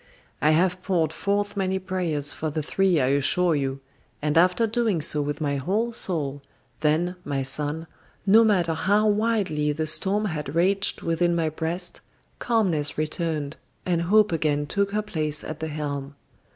[0.41, 3.81] I have poured forth many prayers for the three, I assure you,
[4.19, 6.41] and after doing so with my whole soul,
[6.79, 7.85] then, my son,
[8.25, 12.01] no matter how wildly the storm had raged within my breast,
[12.39, 16.15] calmness returned, and Hope again took her place at the helm.